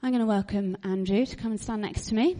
[0.00, 2.36] I'm going to welcome Andrew to come and stand next to me.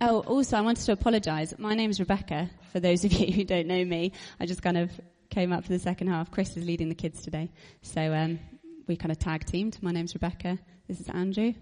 [0.00, 1.52] Oh, also, I wanted to apologise.
[1.58, 2.48] My name's Rebecca.
[2.72, 4.90] For those of you who don't know me, I just kind of
[5.28, 6.30] came up for the second half.
[6.30, 7.50] Chris is leading the kids today,
[7.82, 8.38] so um,
[8.86, 9.76] we kind of tag teamed.
[9.82, 10.58] My name's Rebecca.
[10.88, 11.52] This is Andrew.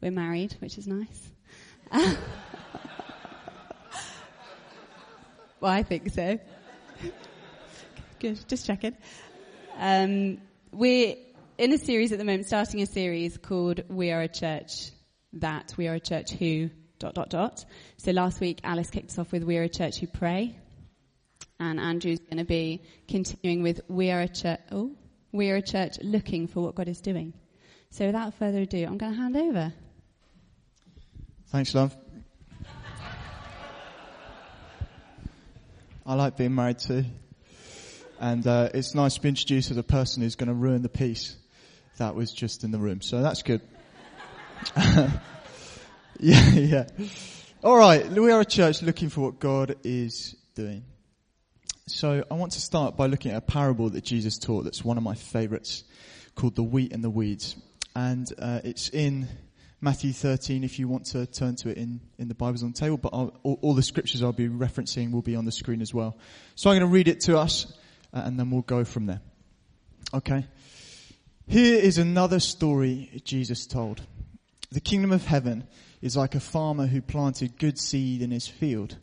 [0.00, 1.28] We're married, which is nice.
[5.60, 6.38] well, I think so.
[8.20, 8.96] Good, just checking.
[9.76, 10.38] Um,
[10.70, 11.16] we're
[11.58, 14.92] in a series at the moment, starting a series called We Are a Church
[15.34, 15.74] That.
[15.76, 17.64] We Are a Church Who, dot, dot, dot.
[17.96, 20.56] So last week, Alice kicked us off with We Are a Church Who Pray.
[21.58, 24.92] And Andrew's going to be continuing with We Are a Church, oh,
[25.32, 27.34] We Are a Church looking for what God is doing.
[27.90, 29.72] So without further ado, I'm going to hand over.
[31.48, 31.96] Thanks, love.
[36.06, 37.04] I like being married too.
[38.20, 40.88] And uh, it's nice to be introduced as a person who's going to ruin the
[40.88, 41.36] peace
[41.98, 43.00] that was just in the room.
[43.00, 43.60] So that's good.
[44.76, 45.10] yeah,
[46.20, 46.86] yeah.
[47.62, 50.84] All right, we are a church looking for what God is doing.
[51.86, 54.96] So I want to start by looking at a parable that Jesus taught that's one
[54.96, 55.84] of my favorites
[56.34, 57.56] called the wheat and the weeds.
[57.96, 59.26] And uh, it's in
[59.80, 62.78] Matthew 13 if you want to turn to it in, in the Bibles on the
[62.78, 65.94] table, but all, all, the scriptures I'll be referencing will be on the screen as
[65.94, 66.18] well.
[66.56, 67.72] So I'm going to read it to us
[68.12, 69.20] uh, and then we'll go from there.
[70.12, 70.46] Okay.
[71.48, 74.02] Here is another story Jesus told.
[74.70, 75.66] The kingdom of heaven
[76.02, 78.98] is like a farmer who planted good seed in his field.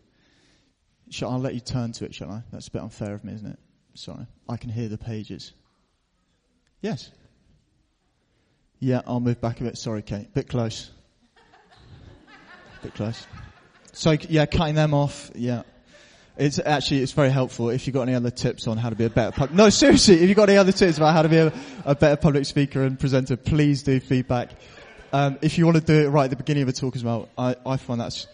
[1.10, 2.44] Shall I let you turn to it, shall I?
[2.52, 3.60] That's a bit unfair of me, isn't it?
[3.96, 4.28] Sorry.
[4.48, 5.54] I can hear the pages.
[6.82, 7.10] Yes.
[8.80, 9.76] Yeah, I'll move back a bit.
[9.76, 10.32] Sorry, Kate.
[10.32, 10.92] Bit close.
[12.84, 13.26] bit close.
[13.92, 15.32] So, yeah, cutting them off.
[15.34, 15.64] Yeah.
[16.38, 19.06] It's actually, it's very helpful if you've got any other tips on how to be
[19.06, 21.54] a better No, seriously, if you've got any other tips about how to be a,
[21.86, 24.50] a better public speaker and presenter, please do feedback.
[25.14, 27.06] Um, if you want to do it right at the beginning of a talk as
[27.06, 28.28] well, I, I find that's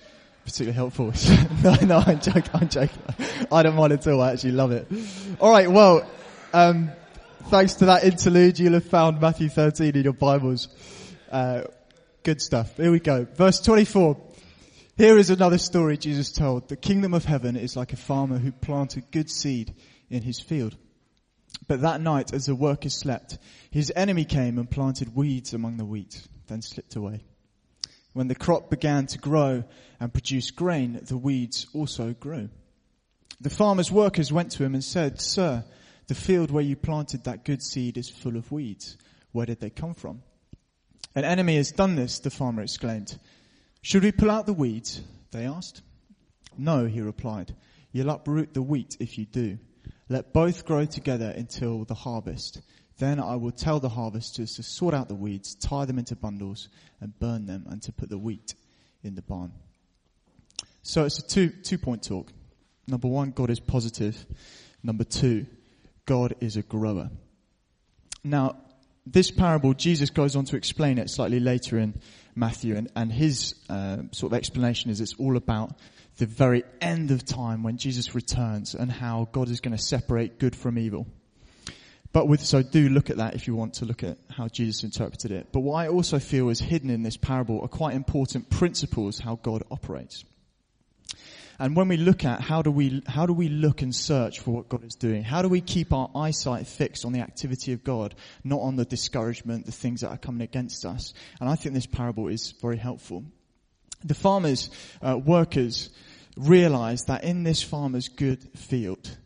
[0.46, 1.14] particularly helpful.
[1.64, 3.04] no, no, I'm joking, I'm joking.
[3.52, 4.88] I don't mind at all, I actually love it.
[5.40, 6.10] Alright, well,
[6.54, 6.90] um,
[7.50, 10.70] thanks to that interlude, you'll have found Matthew 13 in your Bibles.
[11.32, 11.64] Uh,
[12.24, 12.78] good stuff.
[12.78, 13.28] Here we go.
[13.36, 14.18] Verse 24.
[15.02, 16.70] Here is another story Jesus told.
[16.70, 19.74] The kingdom of heaven is like a farmer who planted good seed
[20.12, 20.78] in his field.
[21.68, 23.40] But that night, as the workers slept,
[23.72, 27.24] his enemy came and planted weeds among the wheat, then slipped away.
[28.14, 29.64] When the crop began to grow
[30.00, 32.52] and produce grain, the weeds also grew.
[33.40, 35.64] The farmer's workers went to him and said, Sir,
[36.10, 38.98] the field where you planted that good seed is full of weeds.
[39.32, 40.22] Where did they come from?
[41.16, 43.18] An enemy has done this, the farmer exclaimed.
[43.82, 45.02] Should we pull out the weeds?
[45.32, 45.82] They asked.
[46.58, 47.56] No, he replied.
[47.92, 49.58] You'll uproot the wheat if you do.
[50.08, 52.62] Let both grow together until the harvest.
[52.98, 56.70] Then I will tell the harvesters to sort out the weeds, tie them into bundles,
[57.00, 58.54] and burn them, and to put the wheat
[59.04, 59.52] in the barn.
[60.84, 62.32] So it's a two, two point talk.
[62.88, 64.26] Number one, God is positive.
[64.84, 65.48] Number two,
[66.06, 67.10] God is a grower.
[68.24, 68.58] Now,
[69.06, 72.00] this parable, Jesus goes on to explain it slightly later in
[72.36, 75.76] Matthew, and, and his uh, sort of explanation is it's all about
[76.18, 80.40] the very end of time when Jesus returns and how God is going to separate
[80.40, 81.08] good from evil.
[82.14, 84.84] But with, so do look at that if you want to look at how Jesus
[84.84, 85.48] interpreted it.
[85.52, 89.40] But what I also feel is hidden in this parable are quite important principles how
[89.42, 90.26] God operates.
[91.60, 94.52] And when we look at how do we, how do we look and search for
[94.52, 95.24] what God is doing?
[95.24, 98.86] How do we keep our eyesight fixed on the activity of God, not on the
[98.86, 101.14] discouragement, the things that are coming against us?
[101.40, 103.24] And I think this parable is very helpful.
[104.04, 104.70] The farmers,
[105.02, 105.90] uh, workers
[106.36, 109.18] realize that in this farmer's good field,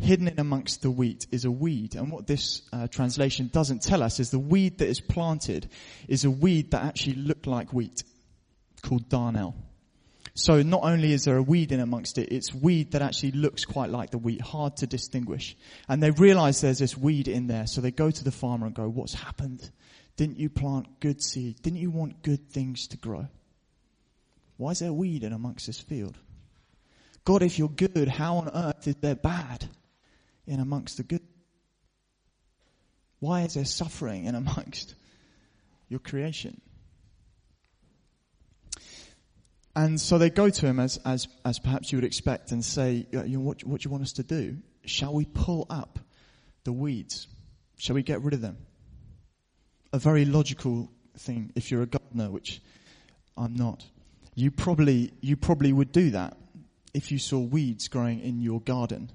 [0.00, 1.94] hidden in amongst the wheat is a weed.
[1.94, 5.68] And what this uh, translation doesn't tell us is the weed that is planted
[6.08, 8.02] is a weed that actually looked like wheat
[8.82, 9.54] called darnel.
[10.36, 13.64] So not only is there a weed in amongst it, it's weed that actually looks
[13.64, 15.56] quite like the wheat, hard to distinguish.
[15.88, 18.74] And they realize there's this weed in there, so they go to the farmer and
[18.74, 19.70] go, what's happened?
[20.16, 21.62] Didn't you plant good seed?
[21.62, 23.28] Didn't you want good things to grow?
[24.56, 26.16] Why is there weed in amongst this field?
[27.24, 29.68] God, if you're good, how on earth is there bad
[30.46, 31.22] in amongst the good?
[33.20, 34.94] Why is there suffering in amongst
[35.88, 36.60] your creation?
[39.76, 43.06] And so they go to him as, as, as perhaps you would expect and say,
[43.10, 44.58] you know, what, what do you want us to do?
[44.84, 45.98] Shall we pull up
[46.62, 47.26] the weeds?
[47.78, 48.56] Shall we get rid of them?
[49.92, 52.60] A very logical thing if you're a gardener, which
[53.36, 53.84] I'm not.
[54.34, 56.36] You probably, you probably would do that
[56.92, 59.10] if you saw weeds growing in your garden,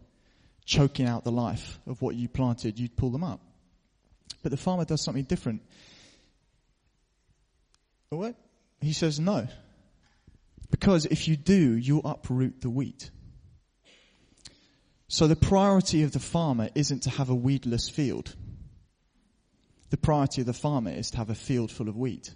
[0.66, 3.40] choking out the life of what you planted, you'd pull them up.
[4.44, 5.62] But the farmer does something different.
[8.10, 8.36] What?
[8.82, 9.48] He says no.
[10.72, 13.10] Because if you do, you'll uproot the wheat.
[15.08, 18.36] So the priority of the farmer isn't to have a weedless field.
[19.90, 22.34] The priority of the farmer is to have a field full of wheat.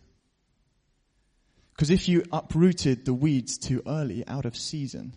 [1.75, 5.13] Because if you uprooted the weeds too early out of season,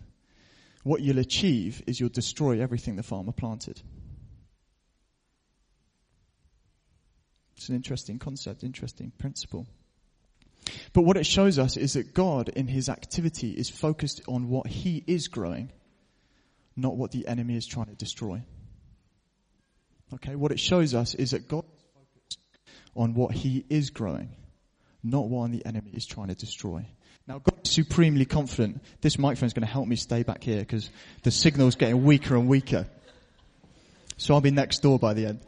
[0.83, 3.81] what you'll achieve is you'll destroy everything the farmer planted.
[7.55, 9.67] It's an interesting concept, interesting principle.
[10.97, 14.65] But what it shows us is that God, in his activity, is focused on what
[14.65, 15.71] he is growing,
[16.75, 18.41] not what the enemy is trying to destroy.
[20.15, 22.39] Okay, what it shows us is that God is focused
[22.95, 24.29] on what he is growing,
[25.03, 26.83] not what the enemy is trying to destroy.
[27.27, 28.81] Now, God is supremely confident.
[29.01, 30.89] This microphone is going to help me stay back here because
[31.21, 32.87] the signal is getting weaker and weaker.
[34.17, 35.41] So I'll be next door by the end.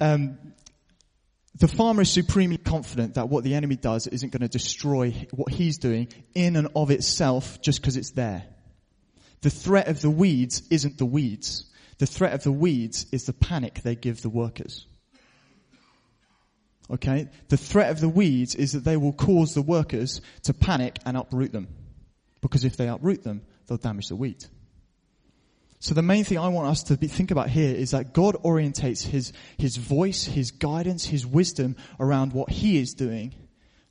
[0.00, 0.38] Um,
[1.58, 5.52] the farmer is supremely confident that what the enemy does isn't going to destroy what
[5.52, 8.44] he's doing in and of itself just because it's there.
[9.40, 11.64] The threat of the weeds isn't the weeds.
[11.98, 14.86] The threat of the weeds is the panic they give the workers.
[16.90, 17.28] Okay?
[17.48, 21.16] The threat of the weeds is that they will cause the workers to panic and
[21.16, 21.68] uproot them.
[22.40, 24.48] Because if they uproot them, they'll damage the wheat.
[25.80, 28.34] So the main thing I want us to be, think about here is that God
[28.42, 33.34] orientates his, his voice, his guidance, his wisdom around what he is doing,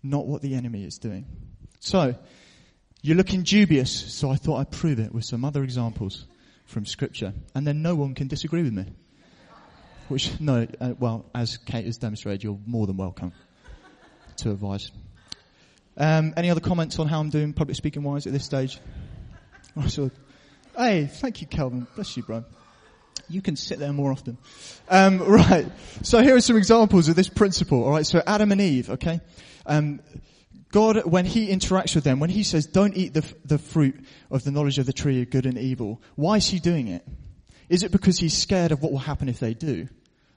[0.03, 1.25] not what the enemy is doing.
[1.79, 2.15] So,
[3.01, 6.25] you're looking dubious, so I thought I'd prove it with some other examples
[6.65, 7.33] from scripture.
[7.55, 8.85] And then no one can disagree with me.
[10.09, 13.31] Which, no, uh, well, as Kate has demonstrated, you're more than welcome
[14.37, 14.91] to advise.
[15.95, 18.79] Um, any other comments on how I'm doing public speaking wise at this stage?
[20.77, 21.87] Hey, thank you, Calvin.
[21.95, 22.45] Bless you, bro.
[23.29, 24.37] You can sit there more often.
[24.89, 25.67] Um, right.
[26.03, 27.83] So here are some examples of this principle.
[27.83, 28.05] All right.
[28.05, 28.89] So Adam and Eve.
[28.91, 29.19] Okay.
[29.65, 29.99] Um,
[30.71, 34.43] God, when He interacts with them, when He says, "Don't eat the the fruit of
[34.43, 37.05] the knowledge of the tree of good and evil," why is He doing it?
[37.69, 39.87] Is it because He's scared of what will happen if they do?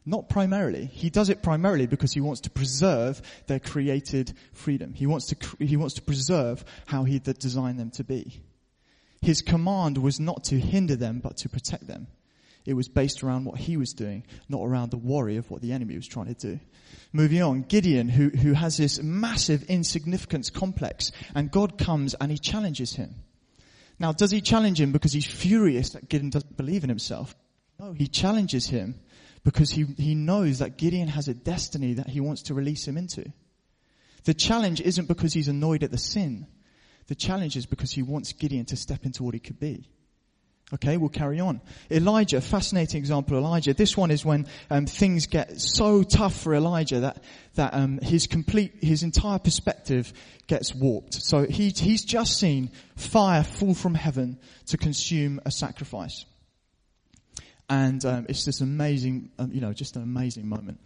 [0.06, 0.86] Not primarily.
[0.86, 4.94] He does it primarily because he wants to preserve their created freedom.
[4.94, 8.40] He wants to, he wants to preserve how he designed them to be.
[9.22, 12.06] His command was not to hinder them, but to protect them.
[12.66, 15.72] It was based around what he was doing, not around the worry of what the
[15.72, 16.60] enemy was trying to do.
[17.12, 22.38] Moving on, Gideon, who, who has this massive insignificance complex, and God comes and he
[22.38, 23.14] challenges him.
[23.98, 27.34] Now, does he challenge him because he's furious that Gideon doesn't believe in himself?
[27.78, 29.00] No, he challenges him
[29.44, 32.96] because he, he knows that Gideon has a destiny that he wants to release him
[32.96, 33.30] into.
[34.24, 36.46] The challenge isn't because he's annoyed at the sin.
[37.10, 39.88] The challenge is because he wants Gideon to step into what he could be.
[40.72, 41.60] Okay, we'll carry on.
[41.90, 43.36] Elijah, fascinating example.
[43.36, 43.74] Elijah.
[43.74, 47.24] This one is when um, things get so tough for Elijah that
[47.56, 50.12] that um, his complete, his entire perspective
[50.46, 51.14] gets warped.
[51.14, 56.24] So he he's just seen fire fall from heaven to consume a sacrifice.
[57.68, 60.78] And um, it's this amazing, um, you know, just an amazing moment.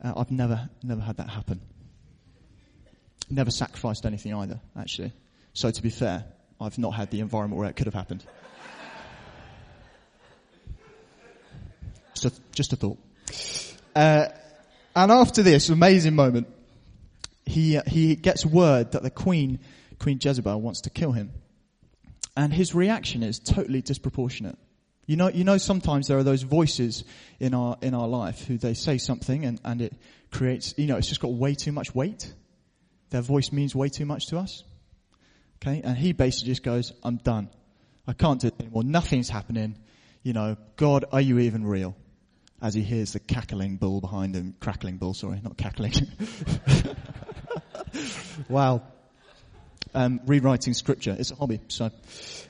[0.00, 1.60] Uh, I've never, never had that happen.
[3.28, 5.12] Never sacrificed anything either, actually.
[5.52, 6.24] So to be fair,
[6.60, 8.24] I've not had the environment where it could have happened.
[12.14, 12.98] Just a, just a thought.
[13.94, 14.26] Uh,
[14.94, 16.48] and after this amazing moment,
[17.44, 19.58] he uh, he gets word that the queen,
[19.98, 21.32] Queen Jezebel, wants to kill him,
[22.36, 24.58] and his reaction is totally disproportionate.
[25.06, 27.04] You know, you know, sometimes there are those voices
[27.40, 29.94] in our, in our life who they say something and, and it
[30.30, 32.32] creates, you know, it's just got way too much weight.
[33.10, 34.62] Their voice means way too much to us.
[35.62, 35.80] Okay.
[35.82, 37.48] And he basically just goes, I'm done.
[38.06, 38.82] I can't do it anymore.
[38.82, 39.76] Nothing's happening.
[40.22, 41.96] You know, God, are you even real?
[42.60, 45.92] As he hears the cackling bull behind him, crackling bull, sorry, not cackling.
[48.48, 48.82] wow
[49.94, 51.16] um, rewriting scripture.
[51.18, 51.60] It's a hobby.
[51.68, 51.90] So,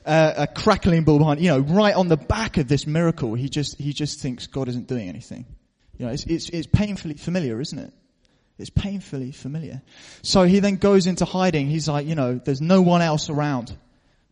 [0.05, 3.49] uh, a crackling bull behind, you know, right on the back of this miracle, he
[3.49, 5.45] just he just thinks God isn't doing anything.
[5.97, 7.93] You know, it's it's, it's painfully familiar, isn't it?
[8.57, 9.81] It's painfully familiar.
[10.21, 11.67] So he then goes into hiding.
[11.67, 13.75] He's like, you know, there's no one else around.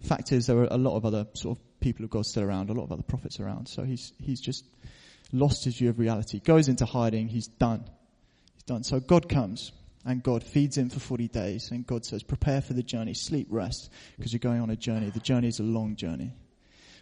[0.01, 2.69] Fact is, there are a lot of other sort of people of God still around,
[2.69, 3.67] a lot of other prophets around.
[3.67, 4.65] So he's he's just
[5.33, 6.39] lost his view of reality.
[6.39, 7.27] Goes into hiding.
[7.27, 7.83] He's done.
[8.53, 8.83] He's done.
[8.83, 9.71] So God comes
[10.05, 11.71] and God feeds him for 40 days.
[11.71, 15.09] And God says, prepare for the journey, sleep, rest, because you're going on a journey.
[15.09, 16.33] The journey is a long journey.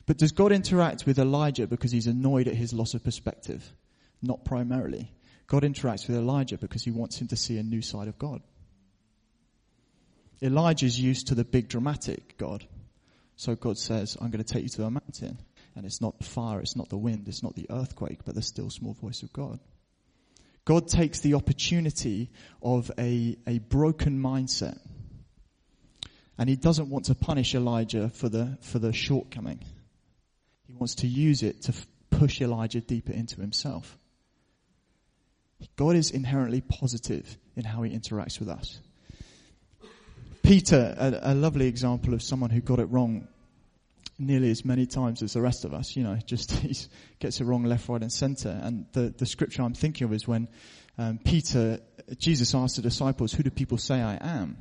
[0.06, 3.64] But does God interact with Elijah because he's annoyed at his loss of perspective?
[4.22, 5.12] Not primarily.
[5.50, 8.42] God interacts with Elijah because he wants him to see a new side of God.
[10.42, 12.66] Elijah's used to the big dramatic God.
[13.36, 15.40] So God says, I'm going to take you to a mountain.
[15.76, 18.42] And it's not the fire, it's not the wind, it's not the earthquake, but the
[18.42, 19.60] still small voice of God.
[20.66, 22.30] God takes the opportunity
[22.62, 24.78] of a, a broken mindset
[26.40, 29.60] and he doesn't want to punish Elijah for the, for the shortcoming.
[30.68, 33.99] He wants to use it to f- push Elijah deeper into himself.
[35.76, 38.80] God is inherently positive in how he interacts with us.
[40.44, 43.28] Peter, a, a lovely example of someone who got it wrong
[44.18, 45.96] nearly as many times as the rest of us.
[45.96, 46.76] You know, just he
[47.20, 48.60] gets it wrong left, right, and centre.
[48.62, 50.48] And the the scripture I'm thinking of is when
[50.98, 51.80] um, Peter,
[52.18, 54.58] Jesus asked the disciples, "Who do people say I am?"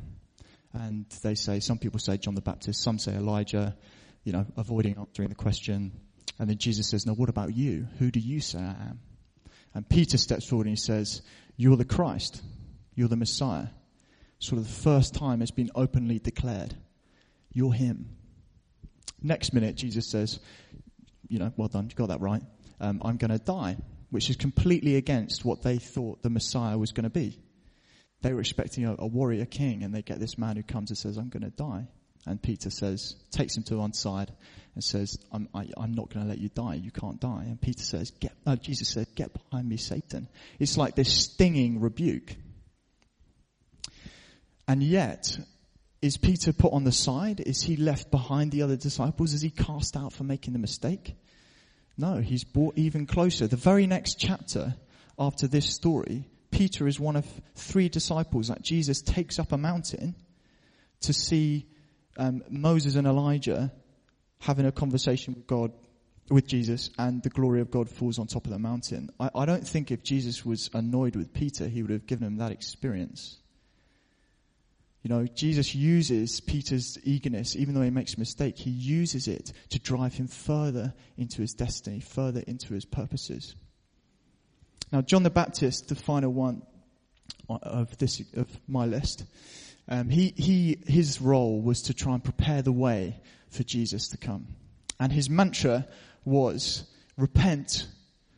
[0.72, 3.76] And they say some people say John the Baptist, some say Elijah.
[4.24, 5.92] You know, avoiding answering the question.
[6.38, 7.88] And then Jesus says, Now what about you?
[7.98, 9.00] Who do you say I am?"
[9.74, 11.22] And Peter steps forward and he says,
[11.56, 12.42] "You're the Christ.
[12.94, 13.68] You're the Messiah."
[14.40, 16.74] Sort of the first time it's been openly declared.
[17.52, 18.16] You're Him.
[19.20, 20.38] Next minute, Jesus says,
[21.28, 22.42] you know, well done, you got that right.
[22.80, 23.76] Um, I'm going to die,
[24.10, 27.38] which is completely against what they thought the Messiah was going to be.
[28.22, 30.98] They were expecting a, a, warrior king, and they get this man who comes and
[30.98, 31.86] says, I'm going to die.
[32.28, 34.32] And Peter says, takes him to one side
[34.74, 36.74] and says, I'm, I, am not going to let you die.
[36.74, 37.44] You can't die.
[37.46, 40.28] And Peter says, get, uh, Jesus said, get behind me, Satan.
[40.58, 42.34] It's like this stinging rebuke.
[44.68, 45.38] And yet,
[46.02, 47.40] is Peter put on the side?
[47.40, 49.32] Is he left behind the other disciples?
[49.32, 51.16] Is he cast out for making the mistake?
[51.96, 53.48] No, he's brought even closer.
[53.48, 54.76] The very next chapter
[55.18, 60.14] after this story, Peter is one of three disciples that Jesus takes up a mountain
[61.00, 61.66] to see
[62.18, 63.72] um, Moses and Elijah
[64.40, 65.72] having a conversation with God,
[66.30, 69.10] with Jesus, and the glory of God falls on top of the mountain.
[69.18, 72.36] I, I don't think if Jesus was annoyed with Peter, he would have given him
[72.36, 73.38] that experience.
[75.02, 79.52] You know, Jesus uses Peter's eagerness, even though he makes a mistake, he uses it
[79.70, 83.54] to drive him further into his destiny, further into his purposes.
[84.92, 86.62] Now, John the Baptist, the final one
[87.48, 89.24] of this, of my list,
[89.88, 94.18] um, he, he, his role was to try and prepare the way for Jesus to
[94.18, 94.46] come.
[95.00, 95.86] And his mantra
[96.24, 96.84] was,
[97.16, 97.86] repent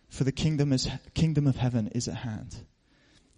[0.09, 2.57] for the kingdom, is, kingdom of heaven is at hand.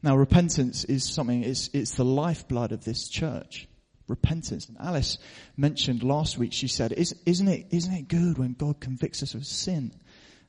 [0.03, 3.69] Now, repentance is something, it's, it's the lifeblood of this church.
[4.09, 4.69] Repentance.
[4.69, 5.19] And Alice
[5.57, 9.47] mentioned last week, she said, isn't it, isn't it good when God convicts us of
[9.47, 9.95] sin?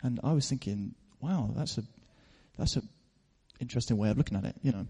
[0.01, 1.83] And I was thinking, wow, that's a,
[2.57, 2.81] that's a
[3.59, 4.87] interesting way of looking at it, you know.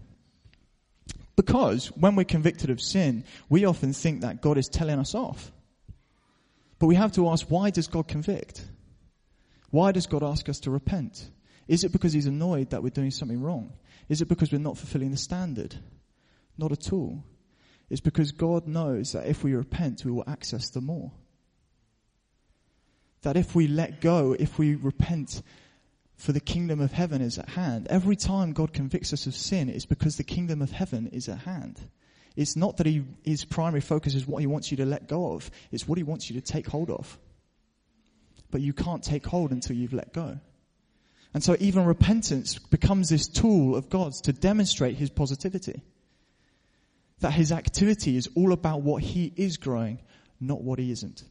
[1.36, 5.50] Because when we're convicted of sin, we often think that God is telling us off.
[6.78, 8.64] But we have to ask, why does God convict?
[9.70, 11.28] Why does God ask us to repent?
[11.66, 13.72] Is it because he's annoyed that we're doing something wrong?
[14.08, 15.74] Is it because we're not fulfilling the standard?
[16.56, 17.24] Not at all.
[17.90, 21.12] It's because God knows that if we repent, we will access the more.
[23.22, 25.42] That if we let go, if we repent,
[26.16, 27.86] for the kingdom of heaven is at hand.
[27.88, 31.38] Every time God convicts us of sin, it's because the kingdom of heaven is at
[31.38, 31.80] hand.
[32.36, 35.32] It's not that he, his primary focus is what he wants you to let go
[35.32, 35.50] of.
[35.70, 37.18] It's what he wants you to take hold of.
[38.50, 40.38] But you can't take hold until you've let go.
[41.32, 45.82] And so even repentance becomes this tool of God's to demonstrate his positivity.
[47.20, 50.00] That his activity is all about what he is growing,
[50.40, 51.24] not what he isn't.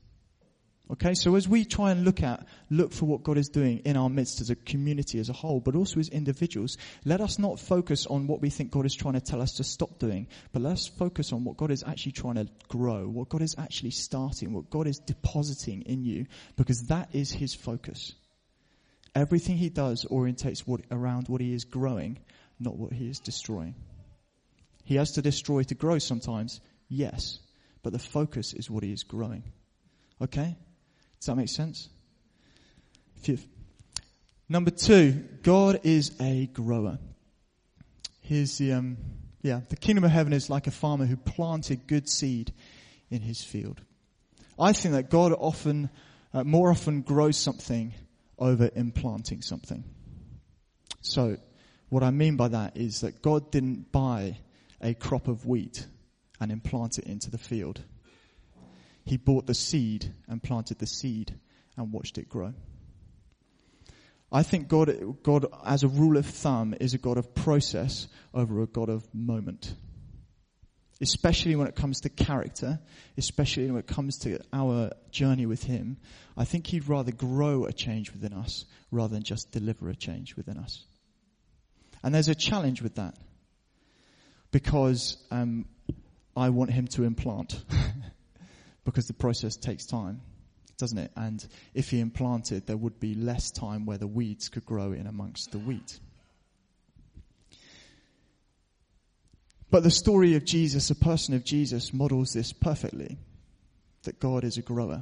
[0.94, 3.98] Okay, so as we try and look at, look for what God is doing in
[3.98, 7.60] our midst as a community as a whole, but also as individuals, let us not
[7.60, 10.62] focus on what we think God is trying to tell us to stop doing, but
[10.62, 14.54] let's focus on what God is actually trying to grow, what God is actually starting,
[14.54, 18.14] what God is depositing in you, because that is His focus.
[19.16, 22.20] Everything he does orientates what, around what he is growing,
[22.60, 23.74] not what he is destroying.
[24.86, 27.40] He has to destroy to grow sometimes, yes,
[27.82, 29.44] but the focus is what he is growing.
[30.22, 30.56] Okay?
[31.24, 31.88] Does that make sense?
[34.50, 37.00] Number two, God is a grower.
[38.20, 38.98] Here's the, um,
[39.42, 42.52] yeah, the kingdom of heaven is like a farmer who planted good seed
[43.10, 43.80] in his field.
[44.60, 45.90] I think that God often,
[46.34, 47.94] uh, more often grows something
[48.38, 49.86] over implanting something.
[51.00, 51.38] So,
[51.88, 54.40] what I mean by that is that God didn't buy
[54.82, 55.88] a crop of wheat
[56.42, 57.80] and implant it into the field.
[59.06, 61.34] He bought the seed and planted the seed
[61.78, 62.54] and watched it grow.
[64.32, 68.62] I think God, God, as a rule of thumb, is a God of process over
[68.62, 69.76] a God of moment
[71.04, 72.80] especially when it comes to character,
[73.18, 75.98] especially when it comes to our journey with Him,
[76.38, 80.36] I think He'd rather grow a change within us rather than just deliver a change
[80.36, 80.86] within us.
[82.04, 83.16] And there's a challenge with that
[84.52, 85.66] because um,
[86.36, 87.64] I want Him to implant
[88.86, 90.22] because the process takes time,
[90.78, 91.12] doesn't it?
[91.16, 95.08] And if He implanted, there would be less time where the weeds could grow in
[95.08, 96.00] amongst the wheat.
[99.70, 103.18] But the story of Jesus, the person of Jesus, models this perfectly
[104.04, 105.02] that God is a grower.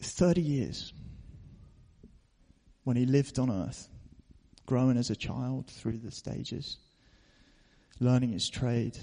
[0.00, 0.92] 30 years
[2.84, 3.88] when he lived on earth,
[4.66, 6.76] growing as a child through the stages,
[7.98, 8.98] learning his trade.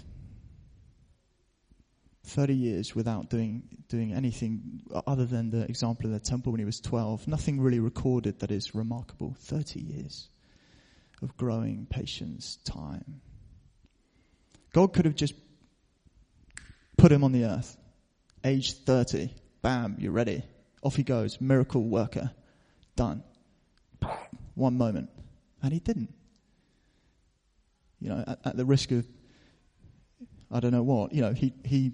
[2.23, 6.65] 30 years without doing, doing anything other than the example of the temple when he
[6.65, 7.27] was 12.
[7.27, 9.35] Nothing really recorded that is remarkable.
[9.39, 10.29] 30 years
[11.21, 13.21] of growing patience, time.
[14.73, 15.33] God could have just
[16.97, 17.75] put him on the earth,
[18.43, 19.33] age 30.
[19.61, 20.43] Bam, you're ready.
[20.83, 21.39] Off he goes.
[21.39, 22.31] Miracle worker.
[22.95, 23.23] Done.
[24.55, 25.09] One moment.
[25.61, 26.13] And he didn't.
[27.99, 29.05] You know, at, at the risk of,
[30.51, 31.93] I don't know what, you know, he, he,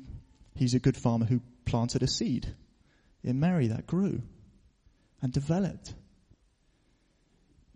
[0.57, 2.53] he's a good farmer who planted a seed
[3.23, 4.21] in Mary that grew
[5.21, 5.93] and developed.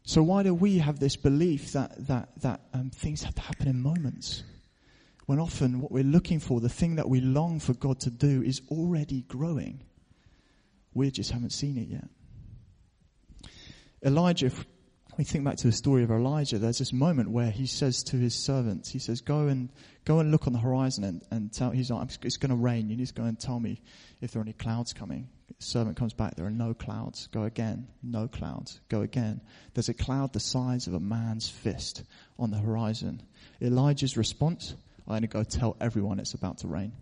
[0.04, 3.68] So why do we have this belief that, that, that um, things have to happen
[3.68, 4.44] in moments?
[5.26, 8.42] When often what we're looking for, the thing that we long for God to do
[8.42, 9.84] is already growing.
[10.94, 12.10] We just haven't seen it yet.
[14.04, 14.52] Elijah,
[15.22, 18.18] we think back to the story of Elijah, there's this moment where he says to
[18.18, 19.70] his servants, he says, go and,
[20.04, 22.90] go and look on the horizon and, and tell, he's like, it's going to rain.
[22.90, 23.84] You need to go and tell me
[24.20, 25.30] if there are any clouds coming.
[25.48, 27.28] The servant comes back, there are no clouds.
[27.28, 27.88] Go again.
[28.02, 28.82] No clouds.
[28.90, 29.42] Go again.
[29.76, 32.02] There's a cloud the size of a man's fist
[32.40, 33.22] on the horizon.
[33.62, 34.74] Elijah's response,
[35.08, 36.94] I'm going to go tell everyone it's about to rain.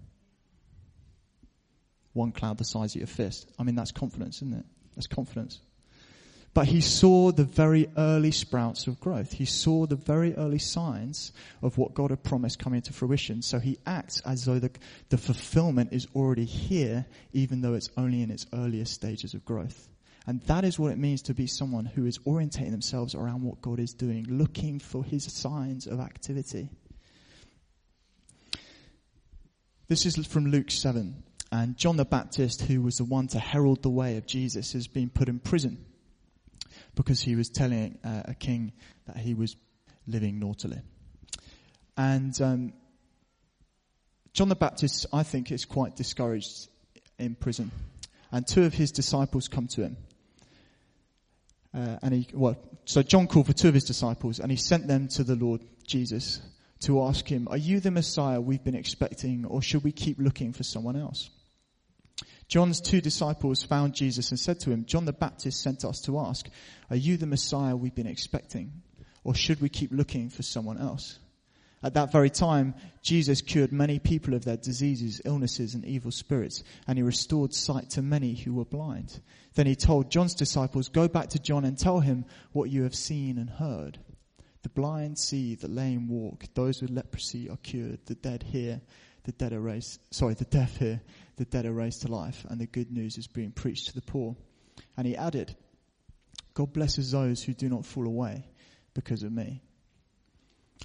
[2.11, 3.49] One cloud the size of your fist.
[3.57, 4.65] I mean, that's confidence, isn't it?
[4.97, 5.61] That's confidence.
[6.53, 9.33] But he saw the very early sprouts of growth.
[9.33, 13.41] He saw the very early signs of what God had promised coming to fruition.
[13.41, 14.71] So he acts as though the,
[15.09, 19.89] the fulfillment is already here, even though it's only in its earliest stages of growth.
[20.25, 23.61] And that is what it means to be someone who is orientating themselves around what
[23.61, 26.69] God is doing, looking for his signs of activity.
[29.87, 31.23] This is from Luke 7.
[31.51, 34.87] And John the Baptist, who was the one to herald the way of Jesus, has
[34.87, 35.83] been put in prison
[36.99, 38.73] because he was telling uh, a king
[39.07, 39.55] that he was
[40.05, 40.81] living naughtily.
[41.95, 42.73] And um,
[44.33, 46.67] John the Baptist, I think, is quite discouraged
[47.17, 47.71] in prison.
[48.33, 49.97] And two of his disciples come to him.
[51.73, 54.85] Uh, and he, well, so John called for two of his disciples and he sent
[54.85, 56.41] them to the Lord Jesus
[56.81, 60.51] to ask him, are you the Messiah we've been expecting or should we keep looking
[60.51, 61.29] for someone else?
[62.49, 66.17] John's two disciples found Jesus and said to him, John the Baptist sent us to
[66.17, 66.49] ask,
[66.89, 68.81] are you the Messiah we've been expecting?
[69.23, 71.19] Or should we keep looking for someone else?
[71.83, 76.63] At that very time, Jesus cured many people of their diseases, illnesses, and evil spirits,
[76.87, 79.21] and he restored sight to many who were blind.
[79.53, 82.95] Then he told John's disciples, go back to John and tell him what you have
[82.95, 83.99] seen and heard.
[84.63, 88.81] The blind see, the lame walk, those with leprosy are cured, the dead hear,
[89.23, 91.01] the dead are raised, sorry, the deaf hear,
[91.39, 94.01] the dead are raised to life, and the good news is being preached to the
[94.01, 94.35] poor.
[94.97, 95.55] And he added,
[96.53, 98.45] God blesses those who do not fall away
[98.93, 99.63] because of me.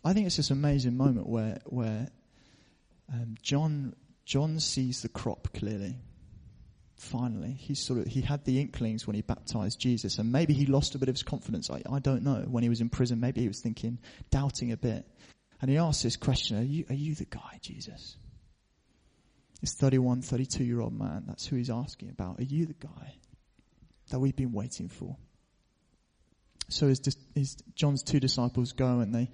[0.05, 2.07] I think it's this amazing moment where, where
[3.13, 5.97] um, John, John sees the crop clearly.
[6.97, 10.67] Finally, he sort of, he had the inklings when he baptized Jesus and maybe he
[10.67, 11.69] lost a bit of his confidence.
[11.69, 12.45] I, I don't know.
[12.47, 13.99] When he was in prison, maybe he was thinking,
[14.31, 15.05] doubting a bit.
[15.61, 18.17] And he asked this question, are you, are you the guy, Jesus?
[19.65, 22.39] This 31, 32 year old man, that's who he's asking about.
[22.39, 23.15] Are you the guy
[24.11, 25.17] that we've been waiting for?
[26.69, 27.01] So his,
[27.35, 29.31] his, John's two disciples go and they,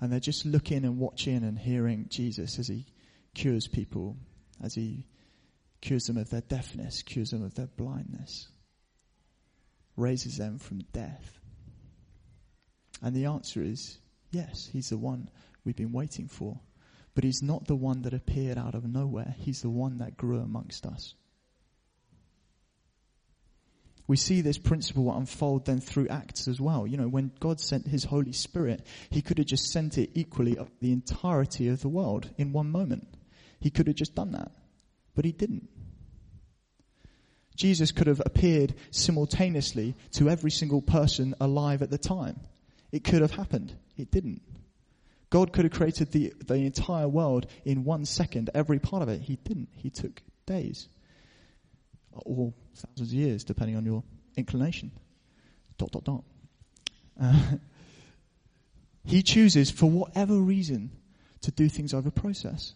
[0.00, 2.86] and they're just looking and watching and hearing Jesus as he
[3.34, 4.16] cures people,
[4.62, 5.08] as he
[5.80, 8.46] cures them of their deafness, cures them of their blindness,
[9.96, 11.40] raises them from death.
[13.02, 13.98] And the answer is
[14.30, 15.28] yes, he's the one
[15.64, 16.60] we've been waiting for.
[17.14, 19.34] But he's not the one that appeared out of nowhere.
[19.38, 21.14] He's the one that grew amongst us.
[24.06, 26.86] We see this principle unfold then through Acts as well.
[26.86, 30.58] You know, when God sent His Holy Spirit, He could have just sent it equally
[30.58, 33.08] up the entirety of the world in one moment.
[33.60, 34.50] He could have just done that.
[35.14, 35.68] But He didn't.
[37.56, 42.40] Jesus could have appeared simultaneously to every single person alive at the time.
[42.92, 43.74] It could have happened.
[43.96, 44.42] It didn't.
[45.34, 49.20] God could have created the, the entire world in one second, every part of it.
[49.20, 49.68] He didn't.
[49.74, 50.88] He took days.
[52.12, 54.04] Or thousands of years, depending on your
[54.36, 54.92] inclination.
[55.76, 56.24] Dot, dot, dot.
[57.20, 57.56] Uh,
[59.04, 60.92] he chooses, for whatever reason,
[61.40, 62.72] to do things over process.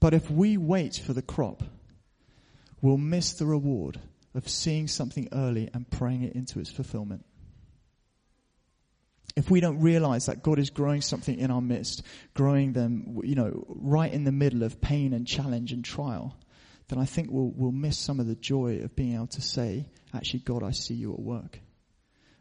[0.00, 1.62] But if we wait for the crop,
[2.80, 4.00] we'll miss the reward
[4.34, 7.26] of seeing something early and praying it into its fulfillment.
[9.36, 12.02] If we don't realize that God is growing something in our midst,
[12.34, 16.36] growing them, you know, right in the middle of pain and challenge and trial,
[16.88, 19.86] then I think we'll, we'll miss some of the joy of being able to say,
[20.12, 21.60] actually, God, I see you at work.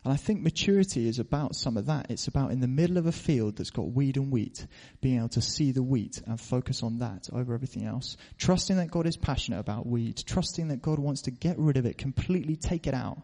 [0.04, 2.10] And I think maturity is about some of that.
[2.10, 4.66] It's about in the middle of a field that's got weed and wheat,
[5.02, 8.16] being able to see the wheat and focus on that over everything else.
[8.38, 11.86] Trusting that God is passionate about weed, trusting that God wants to get rid of
[11.86, 13.22] it, completely take it out,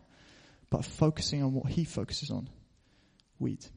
[0.69, 2.49] but focusing on what He focuses on
[3.39, 3.69] wheat.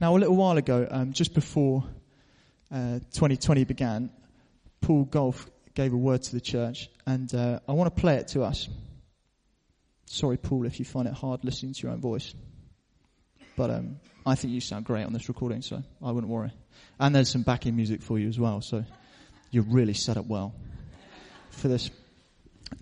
[0.00, 1.84] Now, a little while ago, um, just before
[2.70, 4.10] uh, 2020 began,
[4.80, 8.28] Paul Golf gave a word to the church, and uh, I want to play it
[8.28, 8.68] to us.
[10.06, 12.34] Sorry, Paul, if you find it hard listening to your own voice.
[13.56, 16.52] But um, I think you sound great on this recording, so I wouldn't worry.
[17.00, 18.84] And there's some backing music for you as well, so
[19.50, 20.54] you're really set up well
[21.50, 21.90] for this.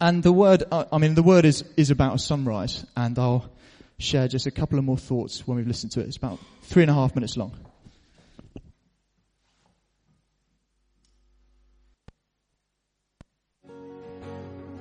[0.00, 3.50] And the word, I mean, the word is, is about a sunrise, and I'll
[3.98, 6.06] share just a couple of more thoughts when we've listened to it.
[6.06, 7.52] It's about three and a half minutes long.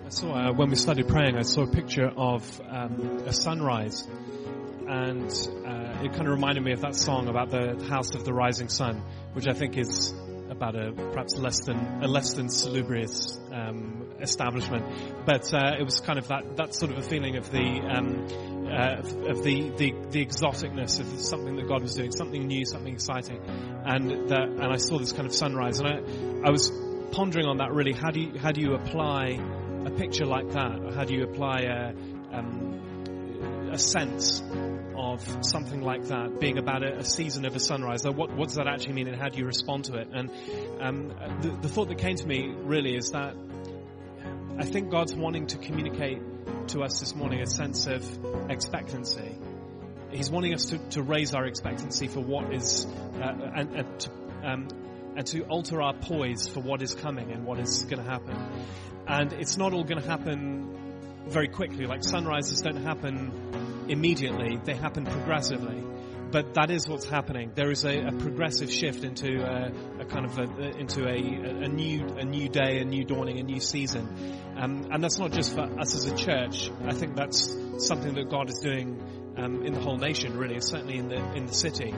[0.06, 4.08] I saw, uh, when we started praying, I saw a picture of um, a sunrise.
[4.88, 5.32] And
[5.66, 8.68] uh, it kind of reminded me of that song about the house of the rising
[8.68, 10.14] sun, which I think is
[10.64, 14.86] about a perhaps less than a less than salubrious um, establishment,
[15.26, 18.26] but uh, it was kind of that that sort of a feeling of the um,
[18.68, 22.94] uh, of the, the the exoticness of something that God was doing, something new, something
[22.94, 23.40] exciting,
[23.86, 26.72] and that and I saw this kind of sunrise, and I I was
[27.12, 27.94] pondering on that really.
[27.94, 29.40] How do you how do you apply
[29.86, 30.94] a picture like that?
[30.96, 31.94] How do you apply a
[32.34, 32.93] um,
[33.74, 34.42] a sense
[34.96, 38.04] of something like that being about a, a season of a sunrise.
[38.06, 40.08] What, what, does that actually mean and how do you respond to it?
[40.14, 40.30] And
[40.80, 41.08] um,
[41.42, 43.36] the, the thought that came to me really is that
[44.58, 46.20] I think God's wanting to communicate
[46.70, 48.06] to us this morning a sense of
[48.50, 49.36] expectancy.
[50.12, 54.10] He's wanting us to, to raise our expectancy for what is, uh, and, and, to,
[54.44, 54.68] um,
[55.16, 58.38] and to alter our poise for what is coming and what is going to happen.
[59.08, 60.74] And it's not all going to happen
[61.28, 61.86] very quickly.
[61.86, 63.32] Like sunrises don't happen
[63.90, 65.84] immediately, they happen progressively.
[66.32, 67.52] But that is what's happening.
[67.54, 71.68] There is a, a progressive shift into a, a kind of a, into a, a,
[71.68, 74.08] new a new day, a new dawning, a new season,
[74.58, 76.72] um, and that's not just for us as a church.
[76.86, 79.00] I think that's something that God is doing
[79.38, 81.94] um, in the whole nation, really, certainly in the in the city.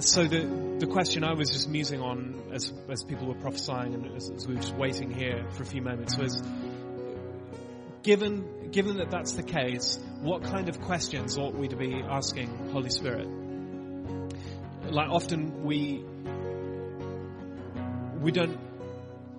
[0.00, 4.16] So the the question I was just musing on as as people were prophesying and
[4.16, 6.42] as, as we were just waiting here for a few moments was
[8.02, 12.70] given, given that that's the case, what kind of questions ought we to be asking
[12.70, 13.28] Holy Spirit?
[14.90, 16.04] Like often we,
[18.20, 18.58] we don't,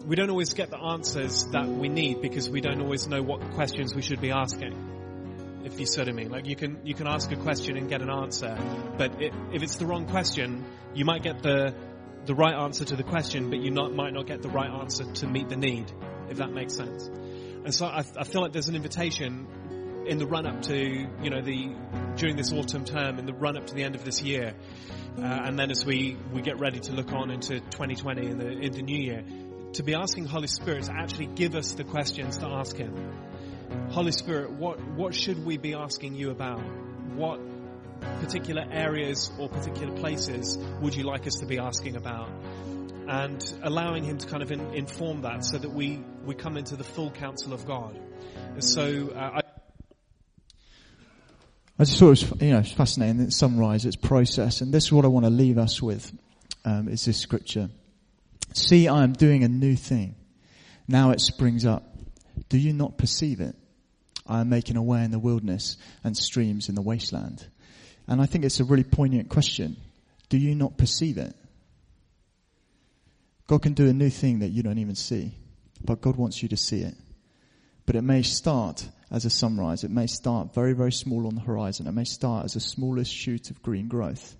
[0.05, 3.41] we don't always get the answers that we need because we don't always know what
[3.51, 4.87] questions we should be asking.
[5.63, 8.01] If you what I mean, like you can you can ask a question and get
[8.01, 8.57] an answer,
[8.97, 10.65] but it, if it's the wrong question,
[10.95, 11.75] you might get the
[12.25, 15.03] the right answer to the question, but you not, might not get the right answer
[15.03, 15.91] to meet the need.
[16.29, 17.09] If that makes sense.
[17.65, 19.47] And so I, I feel like there's an invitation
[20.07, 21.75] in the run up to, you know, the,
[22.15, 24.55] during this autumn term, in the run up to the end of this year,
[25.17, 28.49] uh, and then as we, we get ready to look on into 2020 in the,
[28.49, 29.23] in the new year,
[29.73, 32.95] to be asking Holy Spirit to actually give us the questions to ask Him.
[33.89, 36.59] Holy Spirit, what, what should we be asking you about?
[37.13, 37.39] What
[38.21, 42.29] particular areas or particular places would you like us to be asking about?
[43.09, 46.75] and allowing Him to kind of in, inform that so that we, we come into
[46.75, 47.99] the full counsel of God.
[48.59, 49.41] So uh, I
[51.79, 53.19] I just thought it was, you know, fascinating.
[53.21, 56.11] It's sunrise, it's process, and this is what I want to leave us with.
[56.63, 57.69] Um, is this scripture?
[58.53, 60.15] See, I am doing a new thing.
[60.87, 61.83] Now it springs up.
[62.47, 63.55] Do you not perceive it?
[64.27, 67.43] I am making a way in the wilderness and streams in the wasteland.
[68.07, 69.77] And I think it's a really poignant question.
[70.29, 71.33] Do you not perceive it?
[73.47, 75.33] God can do a new thing that you don't even see,
[75.83, 76.95] but God wants you to see it.
[77.85, 79.83] But it may start as a sunrise.
[79.83, 81.87] It may start very, very small on the horizon.
[81.87, 84.35] It may start as a smallest shoot of green growth.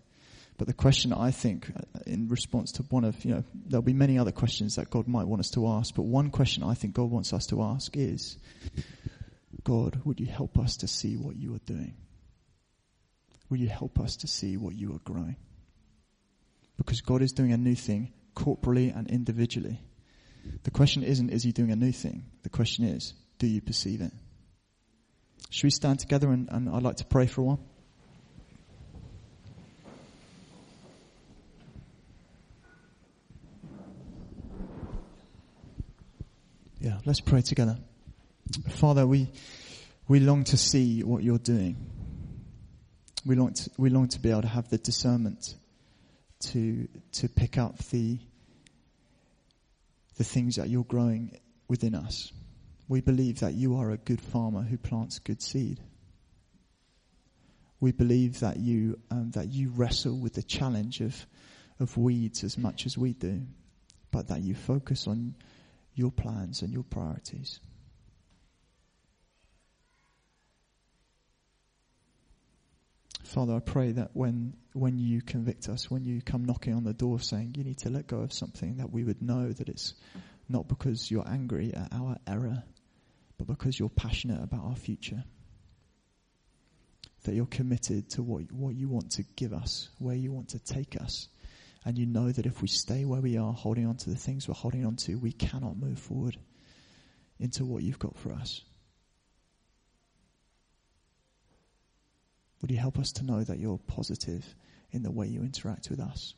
[0.57, 3.93] But the question I think, uh, in response to one of, you know, there'll be
[3.93, 6.93] many other questions that God might want us to ask, but one question I think
[6.93, 8.37] God wants us to ask is,
[9.63, 11.95] God, would you help us to see what you are doing?
[13.49, 15.37] Will you help us to see what you are growing?
[16.77, 19.79] Because God is doing a new thing corporally and individually.
[20.63, 22.25] The question isn't, is he doing a new thing?
[22.43, 24.11] The question is, do you perceive it?
[25.49, 27.59] Should we stand together and, and I'd like to pray for a while?
[36.79, 37.77] Yeah, let's pray together.
[38.69, 39.29] Father, we,
[40.07, 41.75] we long to see what you're doing.
[43.25, 45.55] We long to, we long to be able to have the discernment
[46.51, 48.19] to, to pick up the,
[50.19, 51.31] the things that you're growing
[51.69, 52.33] within us.
[52.89, 55.79] We believe that you are a good farmer who plants good seed.
[57.79, 61.15] We believe that you, um, that you wrestle with the challenge of,
[61.79, 63.43] of weeds as much as we do,
[64.11, 65.35] but that you focus on
[65.95, 67.61] your plans and your priorities.
[73.29, 76.95] Father, I pray that when, when you convict us, when you come knocking on the
[76.95, 79.93] door saying you need to let go of something, that we would know that it's
[80.49, 82.63] not because you're angry at our error,
[83.37, 85.23] but because you're passionate about our future.
[87.25, 90.59] That you're committed to what, what you want to give us, where you want to
[90.59, 91.27] take us.
[91.85, 94.47] And you know that if we stay where we are, holding on to the things
[94.47, 96.35] we're holding on to, we cannot move forward
[97.39, 98.63] into what you've got for us.
[102.61, 104.55] Would you help us to know that you're positive
[104.91, 106.33] in the way you interact with us?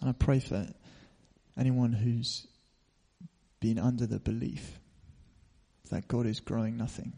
[0.00, 0.66] And I pray for
[1.58, 2.46] anyone who's
[3.60, 4.78] been under the belief
[5.90, 7.12] that God is growing nothing,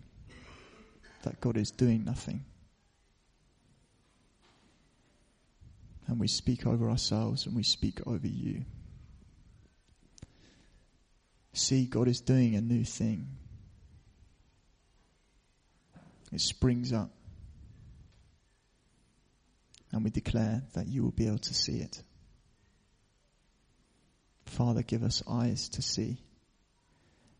[1.23, 2.45] that God is doing nothing,
[6.07, 8.65] and we speak over ourselves and we speak over you.
[11.55, 13.29] See, God is doing a new thing.
[16.33, 17.11] It springs up.
[19.93, 22.03] And we declare that you will be able to see it.
[24.47, 26.17] Father, give us eyes to see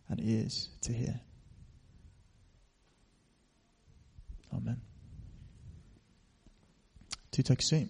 [0.09, 1.21] and ears to hear.
[4.55, 4.83] Amen.
[7.33, 7.89] To take a seat.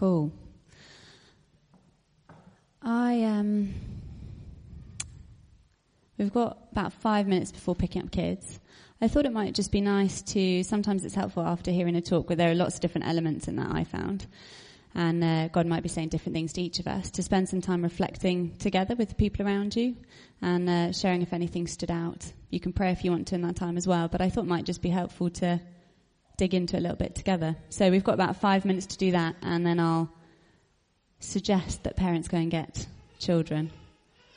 [0.00, 0.32] Cool.
[2.80, 3.74] I um,
[6.16, 8.60] we've got about five minutes before picking up kids.
[9.02, 10.62] I thought it might just be nice to.
[10.62, 13.56] Sometimes it's helpful after hearing a talk where there are lots of different elements in
[13.56, 14.26] that I found,
[14.94, 17.10] and uh, God might be saying different things to each of us.
[17.10, 19.96] To spend some time reflecting together with the people around you
[20.40, 22.32] and uh, sharing if anything stood out.
[22.48, 24.44] You can pray if you want to in that time as well, but I thought
[24.44, 25.60] it might just be helpful to
[26.40, 27.54] dig into a little bit together.
[27.68, 30.10] So we've got about five minutes to do that, and then I'll
[31.18, 32.86] suggest that parents go and get
[33.18, 33.70] children.